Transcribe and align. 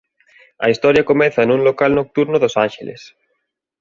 A 0.65 0.67
historia 0.73 1.07
comeza 1.11 1.41
nun 1.47 1.61
local 1.67 1.91
nocturno 1.99 2.37
dos 2.43 2.57
Ánxeles. 2.65 3.01